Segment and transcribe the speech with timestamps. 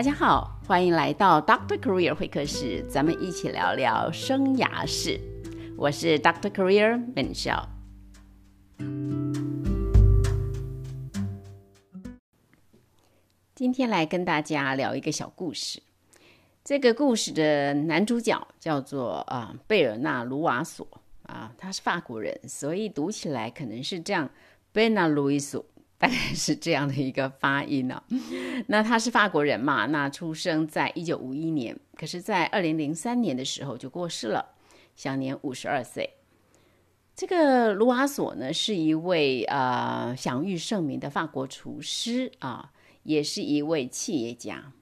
[0.00, 5.20] 大家好，欢迎来到 Doctor Career 会客室，咱们一起聊聊生涯事。
[5.76, 7.68] 我是 Doctor Career 本笑。
[13.54, 15.82] 今天来跟大家聊一个小故事。
[16.64, 20.88] 这个故事的男主角叫做啊贝尔纳卢瓦索
[21.24, 24.30] 啊，他是法国人，所以读起来可能是这样，
[24.72, 25.62] 贝纳卢伊索。
[26.00, 28.02] 大概是这样的一个发音呢。
[28.68, 29.84] 那他是法国人嘛？
[29.84, 34.54] 那出生在一九五一年，可是，在二零零三年的时候就过世了，
[34.96, 36.14] 享年五十二岁。
[37.14, 42.72] 这个卢瓦索呢，是一位呃享誉盛名的法国厨师啊，
[43.02, 44.72] 也是一位企业家。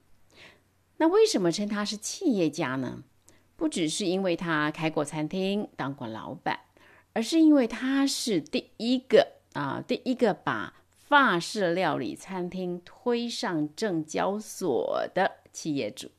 [0.99, 3.03] 那为什么称他是企业家呢？
[3.57, 6.61] 不只是因为他开过餐厅当过老板，
[7.13, 10.75] 而是因为他是第一个啊，第一个把
[11.09, 16.11] 法式料理餐厅推上证交所的企业主，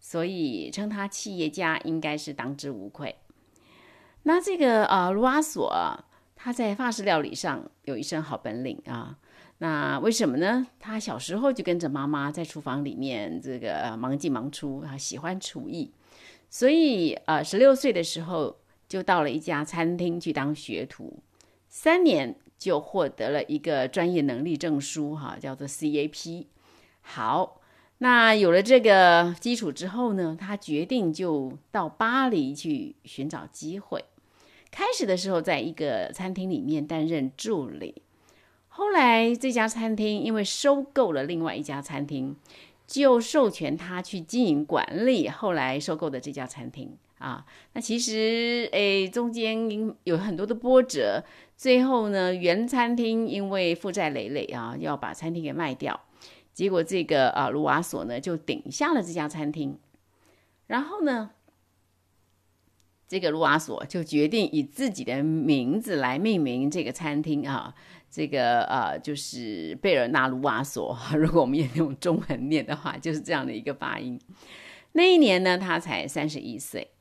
[0.00, 3.14] 所以称他企业家应该是当之无愧。
[4.24, 5.72] 那这个呃卢瓦索，
[6.34, 9.16] 他在法式料理上有一身好本领啊。
[9.58, 10.66] 那为什么呢？
[10.80, 15.92] 他小时候就跟着妈妈在厨房里面这个忙进忙出啊，喜欢厨艺，
[16.50, 18.58] 所以呃十六岁的时候
[18.88, 21.22] 就到了一家餐厅去当学徒，
[21.68, 22.34] 三年。
[22.58, 26.46] 就获得了一个专业能力证书，哈，叫做 CAP。
[27.00, 27.60] 好，
[27.98, 34.04] 那有了这个基础之后呢，他决定就到巴黎去寻找机会。
[34.70, 38.02] 开始的时候，在一个餐厅里面担任助理，
[38.68, 42.36] 后来这家餐厅因为收购了另外一家餐厅，
[42.86, 46.96] 就授权他去经营管理后来收购的这家餐厅。
[47.18, 49.68] 啊，那其实诶，中间
[50.04, 51.24] 有很多的波折，
[51.58, 56.00] 最后呢，原餐厅因为负债累累啊，要把餐厅给卖掉，
[56.54, 59.76] 结果这个啊卢瓦索呢就顶下了这家餐厅，
[60.68, 61.32] 然后呢，
[63.08, 67.74] 这个卢瓦索就决定以自己的名字来命名这个餐厅啊，
[68.08, 74.20] 这个呃就是贝尔纳卢瓦索， 如果我们也用中文念的话，就是这样的一个发音。
[74.92, 76.92] 那一年呢，他才三十一岁。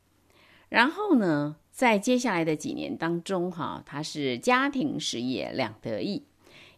[0.69, 6.23] 然后呢，在接下来的几年当中，哈，他是家庭事业两得意，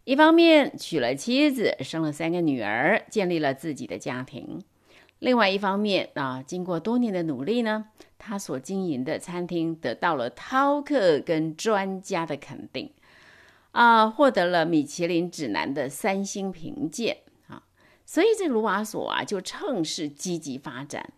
[0.04, 4.60] 一方面娶了妻子，生了三个女儿，建立了自己的家庭；
[5.20, 7.86] 另外一方面啊，经过多年的努力呢，
[8.18, 12.92] 他所经营的餐厅得到了饕客跟专家的肯定，
[13.72, 17.20] 啊，获得了米其林指南的三星评鉴。
[17.48, 17.64] 啊，
[18.06, 21.14] 所以这卢瓦索啊，就趁势积极发展。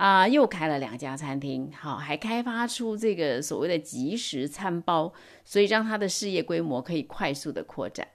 [0.00, 5.12] 啊，又开了两家餐厅，好，还开发出这个所谓的即食餐包，
[5.44, 8.08] 所以让他的事业规模可以快速的扩展。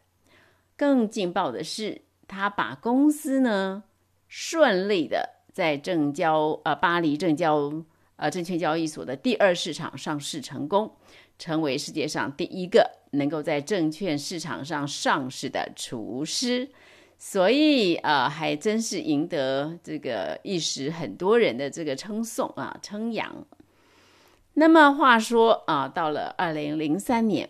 [0.75, 3.83] 更劲爆的是，他把公司呢
[4.27, 7.71] 顺利的在证交呃巴黎证交
[8.15, 10.91] 呃证券交易所的第二市场上市成功，
[11.37, 16.67] 成为世界上第一个能够在证券市场上上市的厨师。
[17.17, 23.45] 所以啊，还真是赢得这个一时很多人的这个称颂啊，称扬。
[24.53, 27.49] 那么话说啊，到了二零零三年，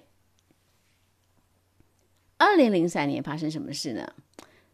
[2.38, 4.14] 二零零三年发生什么事呢？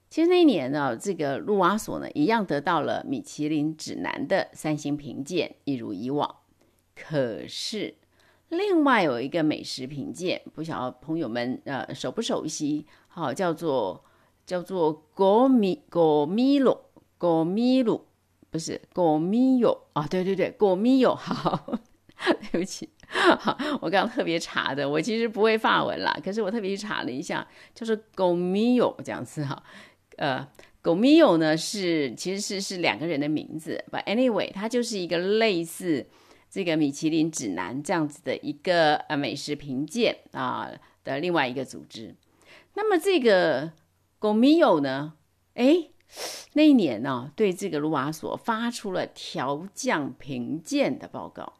[0.09, 6.35] 其实那一年呢，这个路瓦索呢，一样得到了米其林指南的三星评鉴，一如以往。
[6.95, 7.95] 可是
[8.49, 12.85] 另外有一个美食评鉴，不晓得朋友们呃熟不熟悉？
[13.07, 14.03] 好，叫做。
[14.45, 16.77] 叫做果米果米鲁
[17.17, 18.05] 果米鲁，
[18.49, 20.07] 不是果米友啊？
[20.07, 21.13] 对对对，果米友。
[21.15, 21.79] 好，
[22.51, 29.61] 对不起， 好，我刚刚特别查的，我其实不会法文啦，可是我特别去查了一下，就是果米友这样子哈。
[30.17, 30.47] 呃，
[30.81, 36.07] 果米友呢是其实是是两个人的名字，But anyway，它就是一个类似
[36.49, 40.71] 这个米其林指南这样子的一个呃美食评鉴啊
[41.03, 42.15] 的另外一个组织。
[42.73, 43.71] 那么这个。
[44.21, 45.13] 狗米友呢？
[45.55, 45.89] 哎，
[46.53, 51.53] 那一年呢，对这个卢瓦索发出了调降评鉴的报告。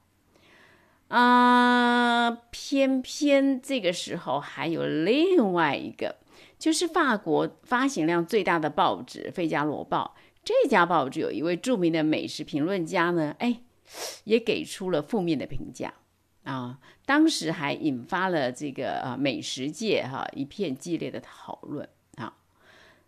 [1.07, 6.17] 啊，偏偏这个时候还有另外一个，
[6.59, 10.13] 就是法国发行量最大的报纸《费加罗报》
[10.43, 13.61] 这家报纸有一位著名的美食评论家呢，哎，
[14.25, 15.95] 也给出了负面的评价
[16.43, 16.77] 啊。
[17.07, 21.89] 当时还引发了这个呃美食界哈一片激烈的讨论。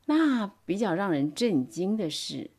[0.05, 2.51] 那比较让人震惊的是，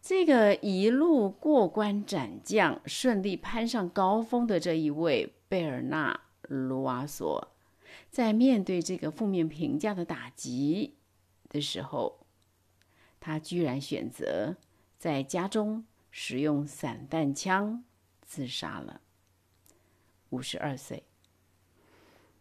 [0.00, 7.52] 这个一路过关斩将、顺利攀上高峰的这一位贝尔纳卢瓦索，
[8.10, 10.96] 在面对这个负面评价的打击
[11.48, 12.26] 的时候，
[13.20, 14.56] 他居然选择
[14.98, 17.84] 在家中使用散弹枪
[18.22, 19.02] 自杀了。
[20.30, 21.04] 五十二岁。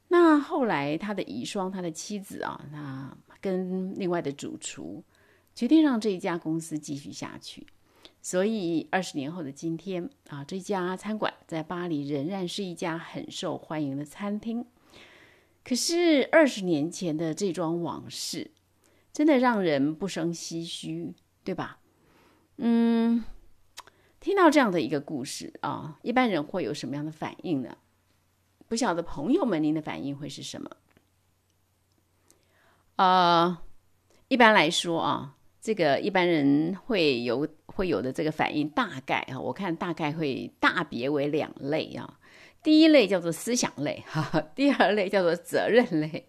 [0.08, 5.04] 那后来他的遗孀，他的妻子啊，那跟另外的主厨
[5.54, 7.68] 决定让这一家公司继续下去。
[8.24, 14.66] 所以二十年后的今天啊，这家餐馆在巴黎仍然是一家很受欢迎的餐厅。
[15.64, 18.50] 可是二十年前的这桩往事，
[19.14, 21.14] 真的让人不胜唏嘘，
[21.44, 21.80] 对吧？
[22.58, 23.24] 嗯，
[24.20, 27.78] 听到这样的一个故事啊，一般人会有什么样的反应呢？
[28.68, 30.68] 不晓得朋友们您的反应会是什么？
[32.96, 33.58] 呃，
[34.28, 37.48] 一般来说啊，这个一般人会有。
[37.76, 42.20] 会有的这个反应大概啊，我看大概会大别为两类啊。
[42.64, 46.26] 第一类叫做思想类，哈， 第二类叫做责任类。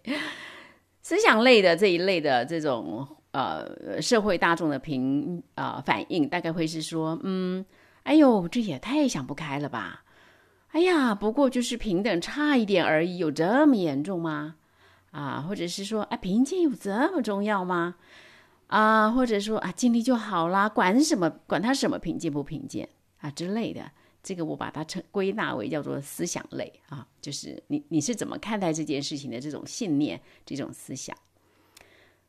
[1.01, 7.65] 思想类的这一类的这种呃社会大众的评啊反应，大概会是说，嗯，
[8.03, 10.03] 哎呦，这也太想不开了吧？
[10.71, 14.56] 哎呀，不过就是平等差一点而已，有这么严重吗？
[15.17, 17.95] 啊，或者是说，哎，平静有这么重要吗？
[18.67, 22.87] 啊，或者说啊，尽力就好啦，管什么，管他什么平静不平静
[23.21, 23.91] 啊之类的，
[24.21, 31.17] 这个我把它称归纳为叫做思想类啊，就是你你是怎么看待这件事情的这种信念，这种思想。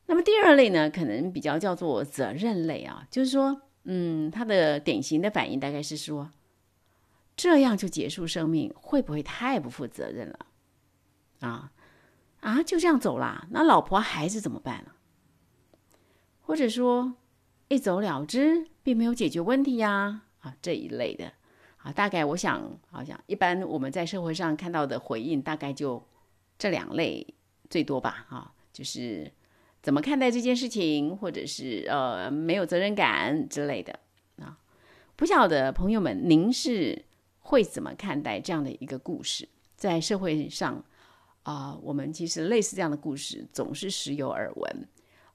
[0.06, 6.30] 那么第二类呢，可能比较叫做责任类啊，就是说，嗯，他的典型的反应大概是说，
[7.36, 10.38] 这样就结束生命，会不会太不负责任了？
[11.40, 11.70] 啊
[12.40, 13.46] 啊，就这样走啦？
[13.50, 14.92] 那老婆孩子怎么办呢？
[16.40, 17.14] 或者说
[17.68, 21.32] 一走了之，并没有解决问题呀，啊这一类的，
[21.78, 26.02] 啊大概我想，好像一般我们在社会上看到的回应，大概就
[26.56, 27.26] 这两类
[27.68, 29.30] 最多吧，啊就是
[29.82, 33.98] 怎么看待这件事情，或者是呃没有责任感之类的
[34.36, 34.56] 啊。
[35.16, 37.04] 不晓得朋友们，您是
[37.40, 39.48] 会怎么看待这样的一个故事？
[39.76, 40.84] 在社会上
[41.48, 44.88] 啊，我们其实类似这样的故事总是时有耳闻。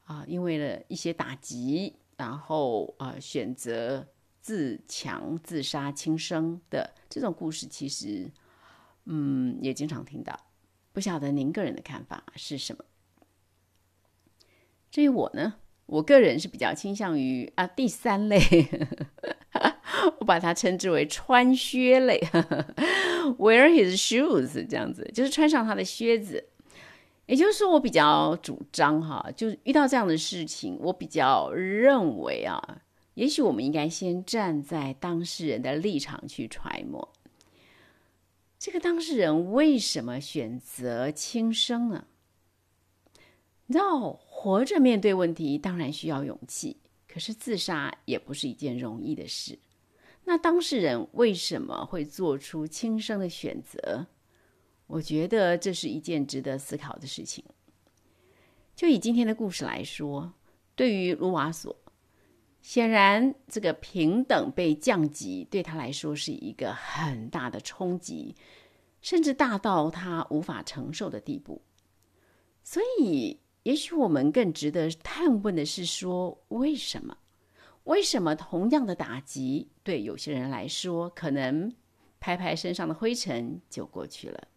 [0.04, 4.08] 啊，因为了一些打击，然后啊选择
[4.40, 8.30] 自强、自杀、轻生的这种故事，其实
[9.06, 10.40] 嗯也经常听到。
[10.92, 12.86] 不晓得您个人的看法是什么？
[14.92, 15.56] 至于我呢，
[15.88, 18.40] 我个人是比较倾向于啊第三类，
[20.20, 22.20] 我把它称之为穿靴类，
[23.38, 26.50] wear his shoes 这样子，就是穿上他的靴子。
[27.26, 32.82] 也就是说，我比较主张哈，就遇到这样的事情，我比较认为啊，
[33.14, 37.14] 也许我们应该先站在当事人的立场去揣摩，
[38.60, 42.08] 这个当事人为什么选择轻生呢？
[43.68, 46.76] 你知道，活着面对问题当然需要勇气，
[47.08, 49.58] 可是自杀也不是一件容易的事。
[50.26, 54.08] 那当事人为什么会做出轻生的选择？
[54.88, 57.44] 我觉得这是一件值得思考的事情。
[58.76, 60.34] 就以今天的故事来说，
[60.76, 61.76] 对于卢瓦索，
[62.62, 68.36] 显然这个平等被降级，对他来说是一个很大的冲击，
[69.02, 71.62] 甚至大到他无法承受的地步。
[72.64, 77.18] 所以，也许我们更值得探问的是：说为什么？
[77.86, 81.74] 为什么同样的打击，对有些人来说，可能
[82.20, 84.48] 拍拍身上的灰尘就过去了？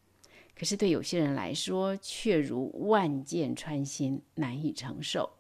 [0.54, 5.34] 可是对有些人来说，却如万箭穿心，难以承受。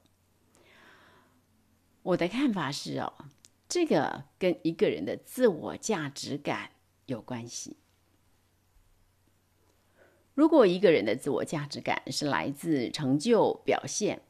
[2.02, 3.12] 我的看法是哦，
[3.68, 6.70] 这个跟一个人的自我价值感
[7.06, 7.76] 有关系。
[10.34, 14.20] 如果一个人的自我价值感是来自成就表现，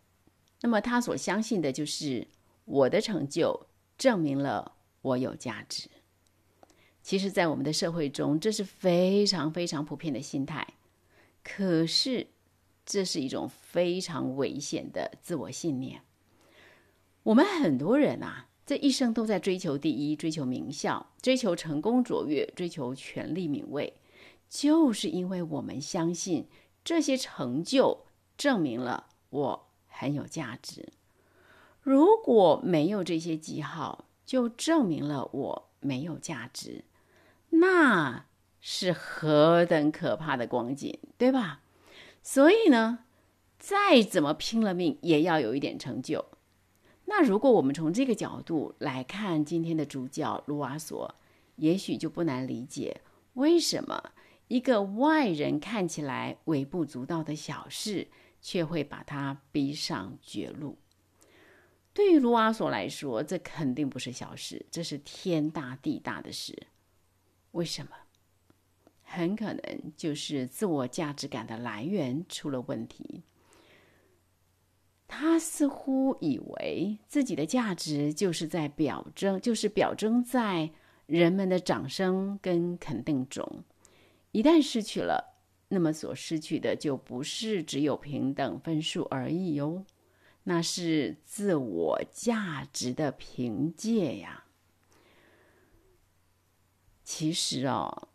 [0.60, 2.28] 那么他所相信的就是
[2.66, 5.88] 我的成就证明了我有价值。
[7.02, 10.66] 其实，在我们的社会中，这是非常非常普遍的心态。
[11.42, 12.26] 可是，
[12.84, 16.02] 这是一种非常危险的自我信念。
[17.22, 23.94] 我们很多人啊，这一生都在追求第一，追求名校，追求成功卓越，追求权力名位，
[24.48, 26.48] 就是因为我们相信
[26.82, 28.06] 这些成就
[28.36, 30.88] 证明了我很有价值。
[31.86, 36.82] 如果没有这些记号，就证明了我没有价值。
[37.50, 38.26] 那。
[38.68, 41.60] 是何等可怕的光景，对吧？
[42.20, 43.04] 所以呢，
[43.60, 46.24] 再怎么拼了命，也要有一点成就。
[47.04, 51.14] 那如果我们从这个角度来看今天的主角卢瓦索，
[51.54, 53.02] 也许就不难理解
[53.34, 54.10] 为什么
[54.48, 58.08] 一个外人看起来微不足道的小事，
[58.42, 60.76] 却会把他逼上绝路。
[61.96, 66.54] 对于卢瓦索来说，这肯定不是小事，这是天大地大的事。
[67.52, 67.92] 为什么？
[69.02, 73.22] 很可能就是自我价值感的来源出了问题。
[75.08, 80.70] 他似乎以为自己的价值就是在表征，就是表征在
[81.06, 83.64] 人们的掌声跟肯定中。
[84.32, 85.38] 一旦失去了，
[85.68, 89.82] 那么所失去的就不是只有平等分数而已哟。
[90.48, 94.44] 那是自我价值的凭借呀。
[97.02, 98.08] 其实哦，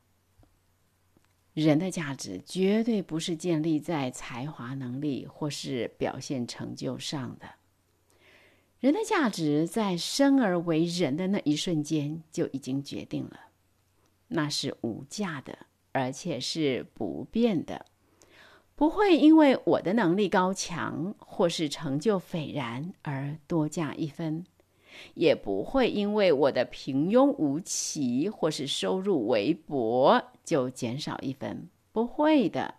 [1.53, 7.55] 人的价值绝对不是建立在才华、能力或是表现成就上的。
[8.79, 13.39] 人的价值在生而为人的那一瞬间就已经决定了，
[14.29, 17.85] 那是无价的，而且是不变的。
[18.81, 24.43] 不会因为我的能力高强或是成就斐然而多加一分，
[25.13, 32.73] 也不会因为我的平庸无奇或是收入微薄就减少一分，不会的。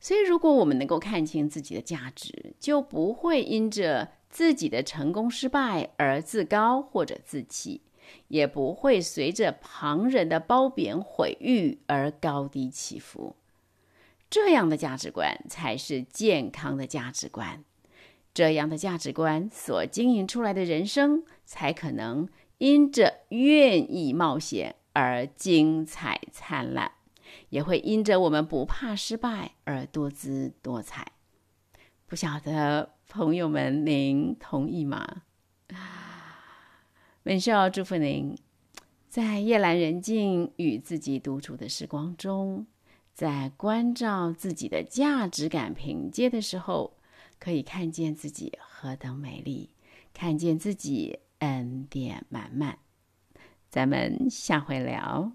[0.00, 7.82] 所以，如果我们能够看清自己的价值，就不会因着自己的成功失败而自高或者自弃，
[8.26, 13.36] 也不会随着旁人的褒贬毁誉而高低起伏。
[14.30, 17.64] 这样的价值观才是健康的价值观，
[18.32, 26.92] 这样的价值观所经营出来的人生，才可能因着愿意冒险而精彩灿烂，
[27.48, 31.10] 也会因着我们不怕失败而多姿多彩。
[32.06, 35.22] 不晓得朋友们，您同意吗？
[37.24, 38.38] 文少祝福您，
[39.08, 42.66] 在夜阑人静与自己独处的时光中。
[43.20, 46.94] 在关照自己的价值感凭借的时候，
[47.38, 49.68] 可以看见自己何等美丽，
[50.14, 52.78] 看见自己恩典满满。
[53.68, 55.32] 咱们下回聊。